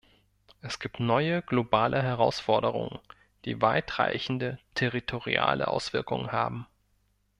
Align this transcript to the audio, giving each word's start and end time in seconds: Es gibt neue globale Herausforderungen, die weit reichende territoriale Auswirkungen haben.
Es 0.63 0.79
gibt 0.79 0.99
neue 0.99 1.43
globale 1.43 2.01
Herausforderungen, 2.01 2.97
die 3.45 3.61
weit 3.61 3.99
reichende 3.99 4.57
territoriale 4.73 5.67
Auswirkungen 5.67 6.31
haben. 6.31 6.65